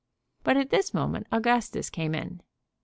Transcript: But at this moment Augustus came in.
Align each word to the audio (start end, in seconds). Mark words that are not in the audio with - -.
But 0.43 0.57
at 0.57 0.71
this 0.71 0.95
moment 0.95 1.27
Augustus 1.31 1.91
came 1.91 2.15
in. 2.15 2.41